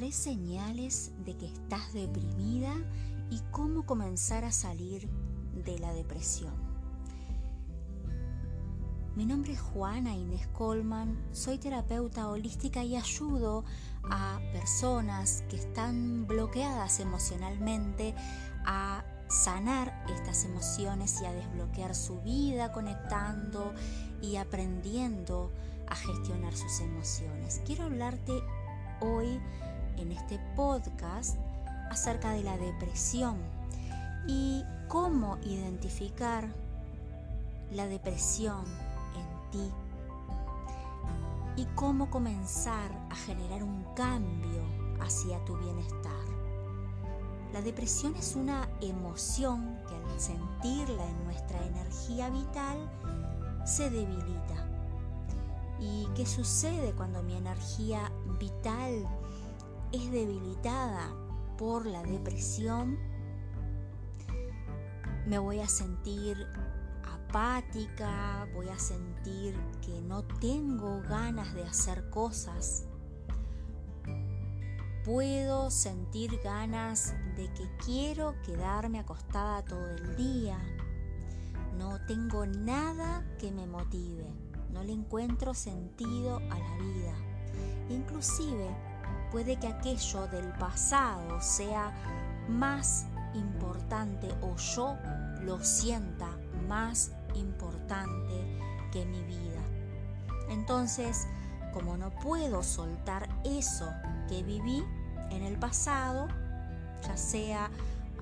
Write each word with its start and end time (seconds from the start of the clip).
tres 0.00 0.16
señales 0.16 1.12
de 1.26 1.36
que 1.36 1.44
estás 1.44 1.92
deprimida 1.92 2.72
y 3.28 3.38
cómo 3.50 3.84
comenzar 3.84 4.46
a 4.46 4.50
salir 4.50 5.10
de 5.62 5.78
la 5.78 5.92
depresión. 5.92 6.54
Mi 9.14 9.26
nombre 9.26 9.52
es 9.52 9.60
Juana 9.60 10.16
Inés 10.16 10.46
Colman, 10.54 11.22
soy 11.32 11.58
terapeuta 11.58 12.30
holística 12.30 12.82
y 12.82 12.96
ayudo 12.96 13.66
a 14.04 14.40
personas 14.54 15.44
que 15.50 15.56
están 15.56 16.26
bloqueadas 16.26 16.98
emocionalmente 17.00 18.14
a 18.64 19.04
sanar 19.28 20.06
estas 20.16 20.46
emociones 20.46 21.20
y 21.20 21.26
a 21.26 21.34
desbloquear 21.34 21.94
su 21.94 22.22
vida 22.22 22.72
conectando 22.72 23.74
y 24.22 24.36
aprendiendo 24.36 25.52
a 25.88 25.94
gestionar 25.94 26.56
sus 26.56 26.80
emociones. 26.80 27.60
Quiero 27.66 27.84
hablarte 27.84 28.32
hoy 29.02 29.38
en 29.96 30.12
este 30.12 30.38
podcast 30.56 31.36
acerca 31.90 32.32
de 32.32 32.42
la 32.42 32.56
depresión 32.56 33.36
y 34.26 34.64
cómo 34.88 35.38
identificar 35.44 36.48
la 37.72 37.86
depresión 37.86 38.64
en 39.16 39.50
ti 39.50 39.70
y 41.56 41.64
cómo 41.74 42.10
comenzar 42.10 42.90
a 43.10 43.16
generar 43.16 43.62
un 43.62 43.84
cambio 43.94 44.62
hacia 45.00 45.44
tu 45.44 45.56
bienestar. 45.56 46.10
La 47.52 47.60
depresión 47.60 48.14
es 48.14 48.36
una 48.36 48.68
emoción 48.80 49.76
que 49.88 49.94
al 49.94 50.20
sentirla 50.20 51.04
en 51.04 51.24
nuestra 51.24 51.64
energía 51.66 52.30
vital 52.30 52.78
se 53.64 53.90
debilita. 53.90 54.66
¿Y 55.80 56.06
qué 56.14 56.26
sucede 56.26 56.92
cuando 56.92 57.22
mi 57.22 57.34
energía 57.34 58.12
vital 58.38 59.06
es 59.92 60.10
debilitada 60.10 61.14
por 61.58 61.86
la 61.86 62.02
depresión? 62.02 62.98
Me 65.26 65.38
voy 65.38 65.60
a 65.60 65.68
sentir 65.68 66.46
apática, 67.04 68.48
voy 68.54 68.68
a 68.68 68.78
sentir 68.78 69.54
que 69.84 70.00
no 70.02 70.24
tengo 70.24 71.02
ganas 71.02 71.54
de 71.54 71.64
hacer 71.64 72.08
cosas. 72.10 72.86
Puedo 75.04 75.70
sentir 75.70 76.40
ganas 76.42 77.14
de 77.36 77.52
que 77.54 77.68
quiero 77.84 78.34
quedarme 78.42 78.98
acostada 78.98 79.64
todo 79.64 79.86
el 79.86 80.16
día. 80.16 80.58
No 81.78 82.04
tengo 82.06 82.46
nada 82.46 83.24
que 83.38 83.50
me 83.50 83.66
motive. 83.66 84.26
No 84.72 84.84
le 84.84 84.92
encuentro 84.92 85.54
sentido 85.54 86.36
a 86.36 86.58
la 86.58 86.76
vida. 86.76 87.14
Inclusive 87.88 88.68
puede 89.30 89.56
que 89.56 89.68
aquello 89.68 90.26
del 90.28 90.48
pasado 90.58 91.40
sea 91.40 91.92
más 92.48 93.06
importante 93.34 94.28
o 94.42 94.56
yo 94.56 94.96
lo 95.42 95.62
sienta 95.62 96.28
más 96.68 97.12
importante 97.34 98.60
que 98.92 99.04
mi 99.06 99.22
vida. 99.24 99.60
Entonces, 100.48 101.26
como 101.72 101.96
no 101.96 102.10
puedo 102.10 102.62
soltar 102.62 103.28
eso 103.44 103.88
que 104.28 104.42
viví 104.42 104.84
en 105.30 105.44
el 105.44 105.58
pasado, 105.58 106.28
ya 107.06 107.16
sea 107.16 107.70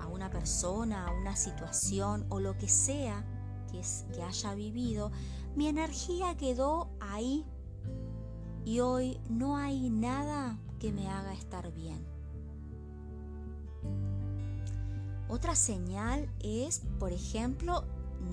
a 0.01 0.07
una 0.07 0.31
persona, 0.31 1.07
a 1.07 1.13
una 1.13 1.37
situación 1.37 2.27
o 2.29 2.41
lo 2.41 2.57
que 2.59 2.69
sea 2.69 3.25
que, 3.71 4.23
haya 4.23 4.55
vivido, 4.55 5.11
mi 5.55 5.69
energía 5.69 6.37
quedó 6.37 6.91
ahí 7.01 7.45
y 8.65 8.81
hoy 8.81 9.21
no 9.29 9.57
hay 9.57 9.91
nada 9.91 10.59
que 10.79 10.93
me 10.93 11.09
haga 11.09 11.33
estar 11.33 11.73
bien. 11.73 12.07
Otra 15.29 15.55
señal 15.55 16.31
es, 16.41 16.83
por 16.99 17.13
ejemplo, 17.13 17.85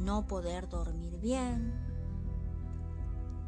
no 0.04 0.28
poder 0.28 0.70
dormir 0.70 1.18
bien, 1.20 1.74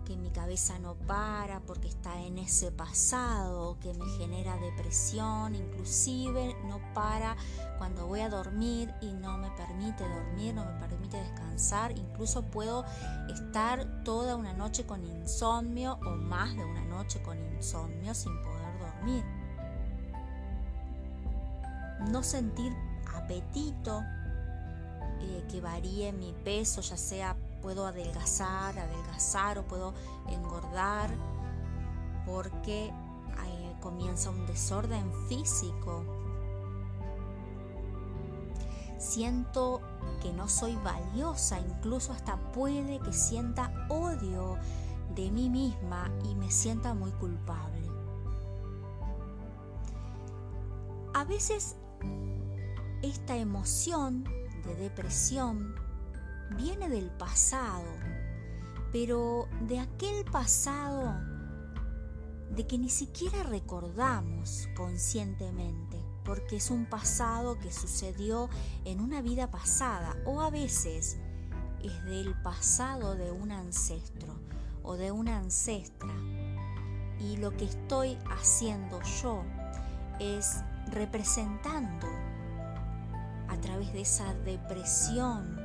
que 0.08 0.16
mi 0.16 0.30
cabeza 0.32 0.80
no 0.80 0.96
para 0.96 1.60
porque 1.62 1.90
está 1.90 2.22
en 2.22 2.38
ese 2.38 2.72
pasado 2.72 3.78
que 3.82 3.94
me 3.94 4.06
genera 4.18 4.56
depresión, 4.58 5.54
inclusive 5.54 6.56
no 6.66 6.80
para 6.94 7.36
cuando 7.78 8.08
voy 8.08 8.22
a 8.22 8.30
dormir 8.30 8.94
y 9.02 9.12
no 9.12 9.38
me 9.38 9.52
permite 9.52 10.08
dormir, 10.08 10.54
no 10.54 10.64
me 10.64 10.80
permite 10.88 11.18
descansar, 11.18 11.98
incluso 11.98 12.44
puedo 12.44 12.86
estar 13.30 14.04
toda 14.04 14.38
una 14.38 14.54
noche 14.54 14.86
con 14.86 15.04
insomnio 15.04 16.00
o 16.06 16.16
más 16.16 16.56
de 16.56 16.64
una 16.64 16.86
noche 16.86 17.22
con 17.22 17.38
insomnio 17.56 18.14
sin 18.14 18.32
poder 18.44 18.57
No 22.10 22.24
sentir 22.24 22.74
apetito, 23.16 24.04
eh, 25.20 25.46
que 25.50 25.62
varíe 25.62 26.14
mi 26.14 26.34
peso, 26.44 26.82
ya 26.82 26.98
sea 26.98 27.36
puedo 27.62 27.86
adelgazar, 27.86 28.78
adelgazar 28.78 29.58
o 29.58 29.64
puedo 29.64 29.94
engordar, 30.30 31.10
porque 32.26 32.94
comienza 33.80 34.30
un 34.30 34.46
desorden 34.46 35.12
físico. 35.30 36.04
Siento 38.98 39.82
que 40.22 40.34
no 40.34 40.50
soy 40.50 40.76
valiosa, 40.78 41.60
incluso 41.60 42.12
hasta 42.12 42.36
puede 42.52 43.00
que 43.00 43.14
sienta 43.14 43.72
odio 43.90 44.58
de 45.16 45.32
mí 45.32 45.50
misma 45.50 46.12
y 46.30 46.36
me 46.36 46.52
sienta 46.52 46.94
muy 46.94 47.12
culpable. 47.12 47.77
A 51.18 51.24
veces 51.24 51.76
esta 53.02 53.36
emoción 53.36 54.24
de 54.64 54.76
depresión 54.76 55.74
viene 56.56 56.90
del 56.90 57.10
pasado, 57.10 57.88
pero 58.92 59.48
de 59.62 59.80
aquel 59.80 60.24
pasado 60.26 61.16
de 62.52 62.68
que 62.68 62.78
ni 62.78 62.92
siquiera 62.92 63.42
recordamos 63.42 64.70
conscientemente, 64.76 65.98
porque 66.24 66.58
es 66.58 66.70
un 66.70 66.86
pasado 66.86 67.58
que 67.58 67.72
sucedió 67.72 68.48
en 68.86 69.02
una 69.02 69.24
vida 69.24 69.50
pasada 69.50 70.16
o 70.24 70.42
a 70.42 70.52
veces 70.52 71.18
es 71.82 72.06
del 72.06 72.40
pasado 72.44 73.16
de 73.16 73.32
un 73.32 73.52
ancestro 73.52 74.36
o 74.84 74.98
de 74.98 75.12
una 75.12 75.40
ancestra. 75.40 76.14
Y 77.20 77.38
lo 77.38 77.58
que 77.58 77.66
estoy 77.66 78.20
haciendo 78.30 79.02
yo 79.24 79.42
es 80.20 80.62
representando 80.92 82.08
a 83.48 83.58
través 83.62 83.94
de 83.94 84.02
esa 84.02 84.34
depresión 84.46 85.56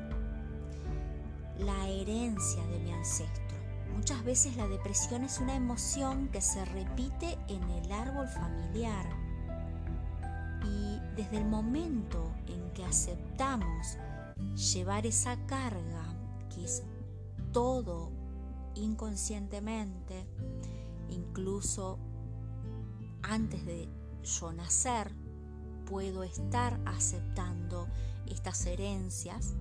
la 1.59 1.89
herencia 1.89 2.65
de 2.67 2.79
mi 2.81 2.93
ancestro. 2.93 3.43
Muchas 3.95 4.25
veces 4.25 4.57
la 4.57 4.67
depresión 4.67 5.25
es 5.25 5.39
una 5.39 5.55
emoción 5.55 6.29
que 6.29 6.41
se 6.41 6.65
repite 6.65 7.39
en 7.49 7.63
el 7.71 7.93
árbol 7.93 8.27
familiar. 8.27 9.07
Y 10.65 10.99
desde 11.17 11.39
el 11.39 11.45
momento 11.45 12.33
en 12.47 12.71
que 12.73 12.85
aceptamos 12.85 13.99
llevar 14.75 15.07
esa 15.07 15.37
carga, 15.47 16.15
que 16.55 16.65
es 16.65 16.83
todo 17.53 18.11
inconscientemente, 18.75 20.27
incluso 21.11 21.99
antes 23.23 23.65
de 23.67 23.89
yo 24.23 24.53
nacer, 24.53 25.15
puedo 25.87 26.23
estar 26.23 26.81
aceptando 26.87 27.89
estas 28.27 28.65
herencias 28.67 29.55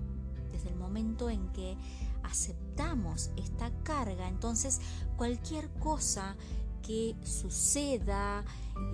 desde 0.50 0.70
el 0.70 0.76
momento 0.76 1.30
en 1.30 1.48
que 1.52 1.76
aceptamos 2.22 3.30
esta 3.36 3.70
carga, 3.82 4.28
entonces 4.28 4.80
cualquier 5.16 5.68
cosa 5.80 6.36
que 6.82 7.16
suceda 7.24 8.44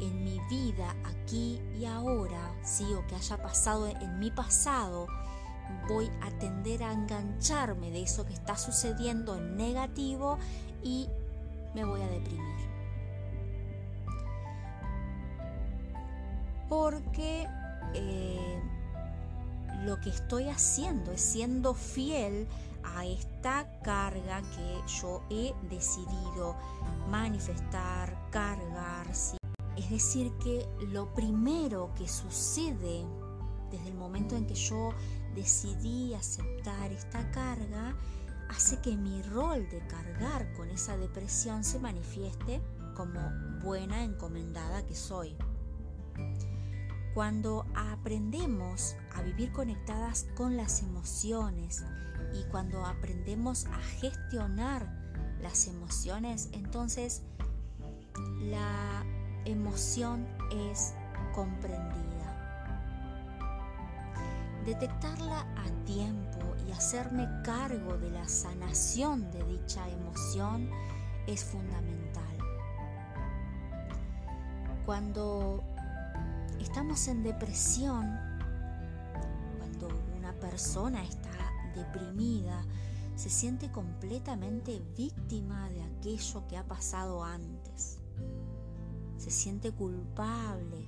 en 0.01 0.25
mi 0.25 0.39
vida 0.51 0.95
aquí 1.05 1.61
y 1.79 1.85
ahora, 1.85 2.55
sí, 2.63 2.85
o 2.95 3.07
que 3.07 3.15
haya 3.15 3.43
pasado 3.43 3.87
en 3.87 4.19
mi 4.19 4.31
pasado, 4.31 5.07
voy 5.89 6.11
a 6.23 6.31
tender 6.39 6.83
a 6.83 6.93
engancharme 6.93 7.91
de 7.91 8.03
eso 8.03 8.27
que 8.27 8.35
está 8.35 8.57
sucediendo 8.57 9.37
en 9.37 9.57
negativo 9.57 10.39
y 10.83 11.09
me 11.75 11.85
voy 11.85 12.03
a 12.03 12.09
deprimir. 12.09 12.68
Porque 16.69 17.47
eh, 17.95 18.63
lo 19.85 20.01
que 20.01 20.11
estoy 20.11 20.49
haciendo 20.49 21.13
es 21.13 21.21
siendo 21.21 21.75
fiel 21.75 22.47
a 22.85 23.07
esta 23.07 23.67
carga 23.83 24.43
que 24.43 24.93
yo 25.01 25.23
he 25.31 25.55
decidido 25.69 26.57
manifestar, 27.11 28.17
cargar. 28.31 29.07
Es 29.77 29.91
decir, 29.91 30.33
que 30.43 30.67
lo 30.89 31.13
primero 31.15 31.91
que 31.97 32.09
sucede 32.09 33.05
desde 33.71 33.89
el 33.89 33.95
momento 33.95 34.37
en 34.37 34.47
que 34.47 34.55
yo 34.55 34.91
decidí 35.35 36.15
aceptar 36.15 36.91
esta 36.91 37.31
carga, 37.31 37.97
hace 38.49 38.81
que 38.81 38.97
mi 38.97 39.23
rol 39.23 39.69
de 39.69 39.79
cargar 39.87 40.53
con 40.55 40.69
esa 40.71 40.97
depresión 40.97 41.65
se 41.65 41.79
manifieste 41.79 42.61
como 42.97 43.21
buena 43.63 44.03
encomendada 44.03 44.85
que 44.87 44.95
soy. 44.95 45.37
Cuando 47.19 47.67
aprendemos 47.75 48.95
a 49.17 49.23
vivir 49.23 49.51
conectadas 49.51 50.29
con 50.37 50.57
las 50.57 50.85
emociones 50.85 51.85
y 52.33 52.45
cuando 52.45 52.87
aprendemos 52.87 53.67
a 53.67 53.81
gestionar 53.99 54.87
las 55.43 55.67
emociones, 55.67 56.49
entonces 56.53 57.25
la 58.43 59.05
emoción 59.47 60.29
es 60.71 60.95
comprendida. 61.35 62.87
Detectarla 64.65 65.41
a 65.41 65.85
tiempo 65.87 66.55
y 66.69 66.71
hacerme 66.71 67.29
cargo 67.43 67.99
de 67.99 68.11
la 68.11 68.29
sanación 68.29 69.29
de 69.33 69.43
dicha 69.43 69.89
emoción 69.89 70.71
es 71.27 71.43
fundamental. 71.43 72.39
Cuando 74.87 75.65
estamos 76.61 77.09
en 77.09 77.23
depresión, 77.23 78.19
cuando 79.59 79.89
una 80.17 80.33
persona 80.35 81.03
está 81.05 81.31
deprimida, 81.75 82.65
se 83.17 83.31
siente 83.31 83.71
completamente 83.71 84.81
víctima 84.97 85.69
de 85.71 85.83
aquello 85.83 86.47
que 86.49 86.57
ha 86.57 86.65
pasado 86.65 87.25
antes. 87.25 87.99
Se 89.17 89.31
siente 89.31 89.73
culpable 89.73 90.87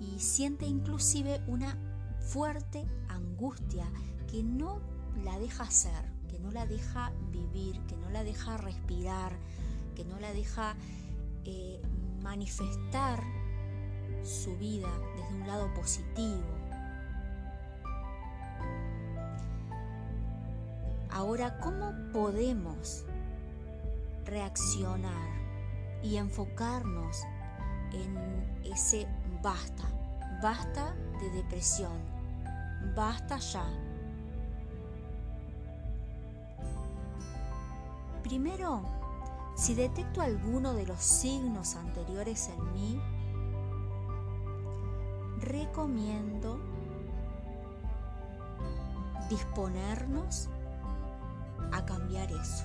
y 0.00 0.18
siente 0.18 0.66
inclusive 0.66 1.40
una 1.46 1.78
fuerte 2.18 2.84
angustia 3.08 3.86
que 4.28 4.42
no 4.42 4.80
la 5.22 5.38
deja 5.38 5.70
ser, 5.70 6.10
que 6.28 6.40
no 6.40 6.50
la 6.50 6.66
deja 6.66 7.12
vivir, 7.30 7.80
que 7.86 7.96
no 7.96 8.10
la 8.10 8.24
deja 8.24 8.56
respirar, 8.56 9.32
que 9.94 10.04
no 10.04 10.18
la 10.18 10.32
deja 10.32 10.74
eh, 11.44 11.80
manifestar 12.22 13.22
su 14.22 14.56
vida 14.56 14.88
desde 15.16 15.34
un 15.34 15.46
lado 15.46 15.74
positivo. 15.74 16.42
Ahora, 21.10 21.58
¿cómo 21.58 21.92
podemos 22.12 23.04
reaccionar 24.24 25.28
y 26.02 26.16
enfocarnos 26.16 27.22
en 27.92 28.62
ese 28.64 29.06
basta, 29.42 29.84
basta 30.42 30.94
de 31.20 31.30
depresión, 31.30 32.00
basta 32.96 33.36
ya? 33.38 33.66
Primero, 38.22 39.01
si 39.54 39.74
detecto 39.74 40.20
alguno 40.20 40.74
de 40.74 40.86
los 40.86 41.00
signos 41.00 41.76
anteriores 41.76 42.48
en 42.48 42.72
mí, 42.72 43.00
recomiendo 45.40 46.58
disponernos 49.28 50.48
a 51.72 51.84
cambiar 51.84 52.30
eso. 52.30 52.64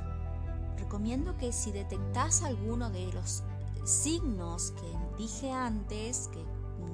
Recomiendo 0.77 1.37
que 1.37 1.51
si 1.51 1.71
detectas 1.71 2.43
alguno 2.43 2.89
de 2.89 3.11
los 3.13 3.43
signos 3.83 4.71
que 4.71 5.17
dije 5.17 5.51
antes, 5.51 6.29
que 6.33 6.43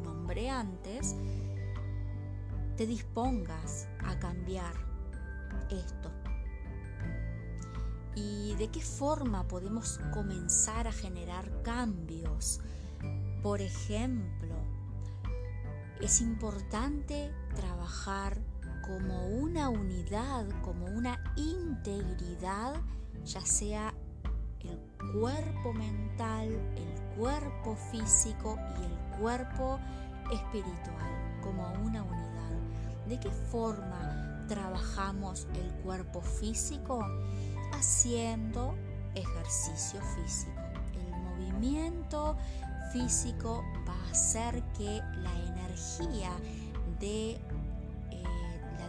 nombré 0.04 0.50
antes, 0.50 1.16
te 2.78 2.86
dispongas 2.86 3.88
a 4.04 4.18
cambiar 4.20 4.74
esto. 5.70 6.23
¿Y 8.16 8.56
de 8.56 8.70
qué 8.70 8.82
forma 8.82 9.48
podemos 9.48 10.00
comenzar 10.14 10.88
a 10.88 10.92
generar 10.92 11.64
cambios? 11.64 12.60
Por 13.42 13.62
ejemplo, 13.62 14.56
es 16.00 16.22
importante 16.22 17.32
trabajar 17.56 18.38
como 18.86 19.28
una 19.28 19.70
unidad, 19.70 20.46
como 20.62 20.86
una 20.86 21.18
integridad, 21.36 22.76
ya 23.26 23.42
sea 23.42 23.94
el 24.60 24.80
cuerpo 25.14 25.74
mental, 25.74 26.50
el 26.76 27.18
cuerpo 27.18 27.76
físico 27.92 28.58
y 28.80 28.86
el 28.86 29.20
cuerpo 29.20 29.80
espiritual, 30.32 31.40
como 31.42 31.72
una 31.84 32.04
unidad. 32.04 32.52
¿De 33.08 33.20
qué 33.20 33.32
forma 33.32 34.46
trabajamos 34.48 35.48
el 35.56 35.72
cuerpo 35.84 36.22
físico? 36.22 37.06
Haciendo 37.74 38.76
ejercicio 39.16 40.00
físico. 40.16 40.62
El 40.96 41.22
movimiento 41.22 42.38
físico 42.92 43.64
va 43.88 43.94
a 43.94 44.12
hacer 44.12 44.64
que 44.78 45.02
la 45.22 45.34
energía 45.48 46.32
de 47.00 47.40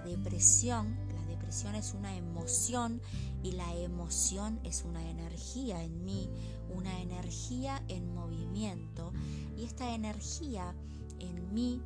depresión, 0.05 0.97
la 1.15 1.27
depresión 1.27 1.75
es 1.75 1.95
una 1.95 2.15
emoción 2.17 3.01
y 3.43 3.53
la 3.53 3.75
emoción 3.75 4.61
es 4.65 4.85
una 4.85 5.03
energía 5.09 5.83
en 5.83 6.05
mí, 6.05 6.31
una 6.75 7.01
energía 7.01 7.83
en 7.89 8.15
movimiento. 8.15 9.13
Y 9.57 9.65
esta 9.65 9.95
energía 9.95 10.75
en 11.21 11.53
mí, 11.55 11.81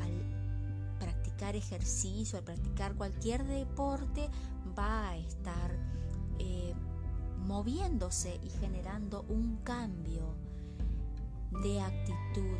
al 0.00 0.98
practicar 0.98 1.56
ejercicio, 1.56 2.38
al 2.38 2.44
practicar 2.44 2.94
cualquier 2.94 3.44
deporte, 3.44 4.28
va 4.78 5.10
a 5.10 5.16
estar 5.16 5.70
eh, 5.72 5.97
moviéndose 7.48 8.38
y 8.44 8.50
generando 8.60 9.24
un 9.28 9.58
cambio 9.64 10.36
de 11.62 11.80
actitud 11.80 12.56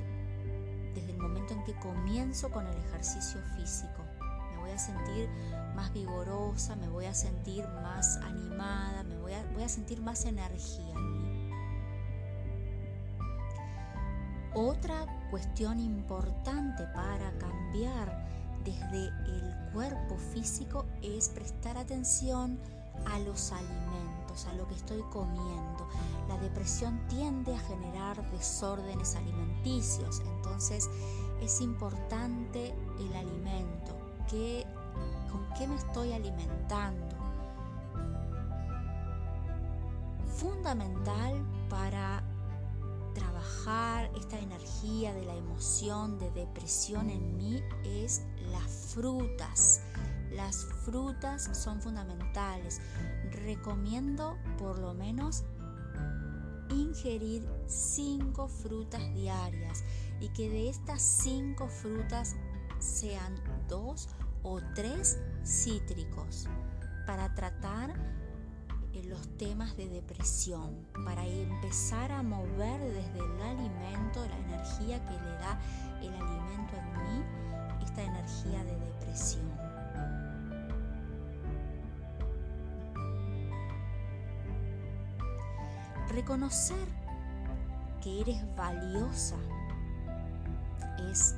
desde 0.94 1.12
el 1.12 1.18
momento 1.18 1.54
en 1.54 1.62
que 1.62 1.78
comienzo 1.78 2.50
con 2.50 2.66
el 2.66 2.76
ejercicio 2.76 3.40
físico 3.56 4.02
voy 4.68 4.74
a 4.74 4.78
sentir 4.78 5.28
más 5.74 5.92
vigorosa, 5.94 6.76
me 6.76 6.88
voy 6.88 7.06
a 7.06 7.14
sentir 7.14 7.66
más 7.82 8.18
animada, 8.18 9.02
me 9.04 9.16
voy 9.16 9.32
a, 9.32 9.42
voy 9.54 9.62
a 9.62 9.68
sentir 9.68 10.02
más 10.02 10.26
energía 10.26 10.90
en 10.90 11.12
mí. 11.12 11.50
Otra 14.54 15.06
cuestión 15.30 15.80
importante 15.80 16.84
para 16.94 17.30
cambiar 17.38 18.26
desde 18.64 19.06
el 19.06 19.70
cuerpo 19.72 20.16
físico 20.16 20.84
es 21.02 21.30
prestar 21.30 21.78
atención 21.78 22.58
a 23.06 23.18
los 23.20 23.52
alimentos, 23.52 24.07
a 24.46 24.52
lo 24.54 24.66
que 24.68 24.74
estoy 24.74 25.02
comiendo. 25.10 25.88
La 26.28 26.36
depresión 26.38 27.00
tiende 27.08 27.54
a 27.54 27.58
generar 27.60 28.30
desórdenes 28.30 29.16
alimenticios, 29.16 30.20
entonces 30.20 30.88
es 31.40 31.60
importante 31.60 32.74
el 32.98 33.16
alimento 33.16 33.98
con 35.30 35.48
qué 35.56 35.66
me 35.66 35.76
estoy 35.76 36.12
alimentando. 36.12 37.16
Fundamental 40.36 41.42
para 41.70 42.22
trabajar 43.14 44.10
esta 44.16 44.38
energía 44.38 45.14
de 45.14 45.24
la 45.24 45.34
emoción, 45.34 46.18
de 46.18 46.30
depresión 46.30 47.10
en 47.10 47.36
mí 47.36 47.62
es 47.84 48.22
las 48.52 48.92
frutas. 48.94 49.80
Las 50.32 50.64
frutas 50.84 51.50
son 51.56 51.80
fundamentales. 51.80 52.80
Recomiendo 53.30 54.36
por 54.58 54.78
lo 54.78 54.94
menos 54.94 55.44
ingerir 56.70 57.48
cinco 57.66 58.48
frutas 58.48 59.02
diarias 59.14 59.84
y 60.20 60.28
que 60.30 60.50
de 60.50 60.68
estas 60.68 61.00
cinco 61.02 61.68
frutas 61.68 62.36
sean 62.78 63.34
dos 63.68 64.08
o 64.42 64.60
tres 64.74 65.18
cítricos 65.44 66.46
para 67.06 67.34
tratar 67.34 67.90
eh, 68.92 69.02
los 69.04 69.36
temas 69.36 69.76
de 69.76 69.88
depresión, 69.88 70.86
para 71.04 71.26
empezar 71.26 72.12
a 72.12 72.22
mover 72.22 72.80
desde 72.80 73.18
el 73.18 73.42
alimento, 73.42 74.26
la 74.26 74.38
energía 74.38 75.02
que 75.04 75.12
le 75.12 75.32
da 75.38 75.60
el 76.02 76.14
alimento 76.14 76.74
en 76.76 76.92
mí, 77.02 77.24
esta 77.82 78.02
energía 78.02 78.64
de 78.64 78.76
depresión. 78.76 79.67
Reconocer 86.18 86.88
que 88.02 88.20
eres 88.20 88.44
valiosa 88.56 89.36
es 91.12 91.36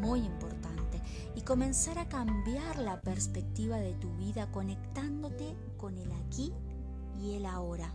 muy 0.00 0.18
importante 0.18 1.00
y 1.36 1.42
comenzar 1.42 1.96
a 2.00 2.08
cambiar 2.08 2.76
la 2.80 3.00
perspectiva 3.02 3.76
de 3.76 3.92
tu 3.92 4.12
vida 4.16 4.50
conectándote 4.50 5.54
con 5.76 5.96
el 5.96 6.10
aquí 6.10 6.52
y 7.22 7.34
el 7.34 7.46
ahora. 7.46 7.94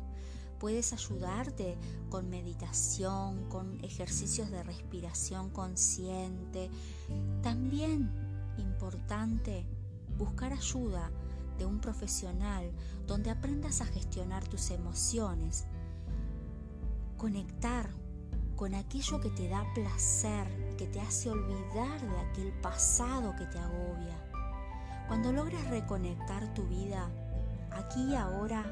Puedes 0.58 0.94
ayudarte 0.94 1.78
con 2.10 2.30
meditación, 2.30 3.50
con 3.50 3.84
ejercicios 3.84 4.50
de 4.52 4.64
respiración 4.64 5.50
consciente. 5.50 6.70
También 7.44 8.10
importante 8.58 9.66
buscar 10.18 10.54
ayuda 10.54 11.12
de 11.58 11.66
un 11.66 11.82
profesional 11.82 12.72
donde 13.06 13.32
aprendas 13.32 13.82
a 13.82 13.86
gestionar 13.86 14.48
tus 14.48 14.72
emociones, 14.72 15.66
conectar 17.22 17.88
con 18.56 18.74
aquello 18.74 19.22
que 19.22 19.30
te 19.30 19.48
da 19.48 19.64
placer, 19.76 20.48
que 20.76 20.88
te 20.88 21.00
hace 21.00 21.30
olvidar 21.30 22.02
de 22.02 22.20
aquel 22.20 22.52
pasado 22.64 23.36
que 23.36 23.46
te 23.46 23.60
agobia. 23.60 24.18
Cuando 25.08 25.32
logres 25.32 25.64
reconectar 25.70 26.52
tu 26.56 26.64
vida 26.64 27.12
aquí 27.70 28.14
y 28.14 28.16
ahora, 28.16 28.66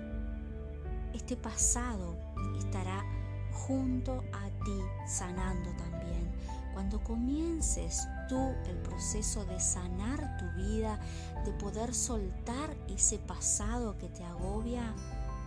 este 1.14 1.38
pasado 1.38 2.18
estará 2.58 3.06
junto 3.52 4.24
a 4.34 4.50
ti 4.66 4.80
sanando 5.06 5.70
también. 5.74 6.32
Cuando 6.74 7.04
comiences 7.04 8.08
tú 8.28 8.56
el 8.66 8.78
proceso 8.78 9.46
de 9.46 9.60
sanar 9.60 10.38
tu 10.40 10.46
vida, 10.60 11.00
de 11.46 11.52
poder 11.52 11.94
soltar 11.94 12.76
ese 12.88 13.20
pasado 13.20 13.96
que 14.00 14.10
te 14.10 14.24
agobia, 14.24 14.96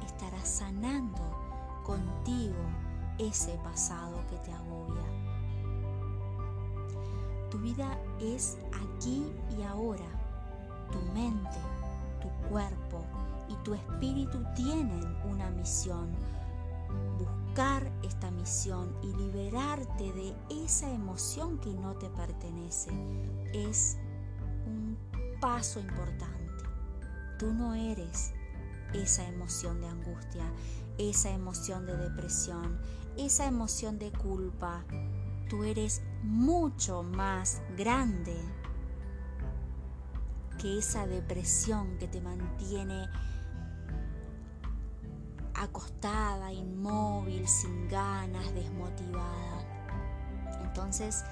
estarás 0.06 0.48
sanando 0.48 1.42
contigo 1.82 2.54
ese 3.28 3.58
pasado 3.62 4.18
que 4.30 4.36
te 4.38 4.52
agobia. 4.52 5.02
Tu 7.50 7.58
vida 7.58 7.98
es 8.20 8.58
aquí 8.70 9.30
y 9.56 9.62
ahora. 9.62 10.06
Tu 10.90 10.98
mente, 11.14 11.58
tu 12.20 12.28
cuerpo 12.48 13.04
y 13.48 13.54
tu 13.64 13.74
espíritu 13.74 14.42
tienen 14.54 15.16
una 15.24 15.50
misión. 15.50 16.10
Buscar 17.18 17.90
esta 18.02 18.30
misión 18.30 18.94
y 19.02 19.14
liberarte 19.14 20.12
de 20.12 20.34
esa 20.64 20.90
emoción 20.90 21.58
que 21.58 21.72
no 21.72 21.94
te 21.94 22.08
pertenece 22.10 22.90
es 23.52 23.96
un 24.66 24.98
paso 25.40 25.80
importante. 25.80 26.64
Tú 27.38 27.52
no 27.52 27.74
eres 27.74 28.32
esa 28.94 29.26
emoción 29.26 29.80
de 29.80 29.88
angustia, 29.88 30.44
esa 30.98 31.30
emoción 31.30 31.86
de 31.86 31.96
depresión, 31.96 32.78
esa 33.16 33.46
emoción 33.46 33.98
de 33.98 34.12
culpa. 34.12 34.84
Tú 35.48 35.64
eres 35.64 36.02
mucho 36.22 37.02
más 37.02 37.60
grande 37.76 38.36
que 40.58 40.78
esa 40.78 41.06
depresión 41.06 41.98
que 41.98 42.08
te 42.08 42.20
mantiene 42.20 43.08
acostada, 45.54 46.52
inmóvil, 46.52 47.46
sin 47.48 47.88
ganas, 47.88 48.52
desmotivada. 48.54 49.66
Entonces, 50.62 51.24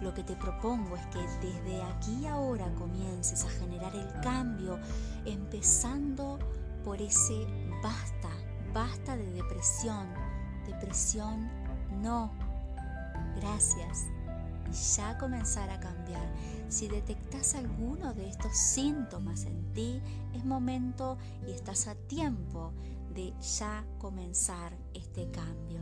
lo 0.00 0.14
que 0.14 0.22
te 0.22 0.34
propongo 0.36 0.96
es 0.96 1.06
que 1.06 1.20
desde 1.46 1.82
aquí 1.82 2.26
ahora 2.26 2.72
comiences 2.74 3.44
a 3.44 3.50
generar 3.50 3.94
el 3.94 4.20
cambio, 4.20 4.78
empezando 5.24 6.38
por 6.84 7.00
ese 7.00 7.46
basta, 7.82 8.30
basta 8.72 9.16
de 9.16 9.30
depresión, 9.32 10.06
depresión 10.66 11.48
no, 12.02 12.30
gracias, 13.36 14.06
y 14.70 14.96
ya 14.96 15.16
comenzar 15.18 15.70
a 15.70 15.80
cambiar. 15.80 16.26
Si 16.68 16.88
detectas 16.88 17.54
alguno 17.54 18.12
de 18.14 18.28
estos 18.28 18.56
síntomas 18.56 19.44
en 19.44 19.72
ti, 19.72 20.00
es 20.34 20.44
momento 20.44 21.16
y 21.46 21.52
estás 21.52 21.88
a 21.88 21.94
tiempo 21.94 22.72
de 23.14 23.32
ya 23.58 23.84
comenzar 23.98 24.76
este 24.94 25.30
cambio. 25.30 25.80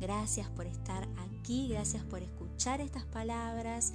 Gracias 0.00 0.48
por 0.50 0.66
estar 0.66 1.08
aquí, 1.28 1.68
gracias 1.68 2.04
por 2.04 2.22
escuchar 2.22 2.80
estas 2.80 3.04
palabras 3.04 3.92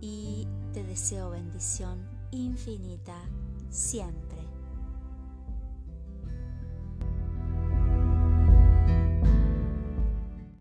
y 0.00 0.46
te 0.72 0.82
deseo 0.82 1.30
bendición 1.30 1.98
infinita 2.30 3.16
siempre. 3.70 4.25